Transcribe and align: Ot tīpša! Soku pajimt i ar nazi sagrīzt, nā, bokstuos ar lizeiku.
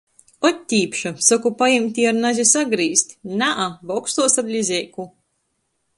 Ot 0.47 0.61
tīpša! 0.71 1.11
Soku 1.25 1.51
pajimt 1.59 2.01
i 2.03 2.07
ar 2.13 2.17
nazi 2.23 2.47
sagrīzt, 2.53 3.15
nā, 3.43 3.53
bokstuos 3.93 4.43
ar 4.45 4.51
lizeiku. 4.57 5.11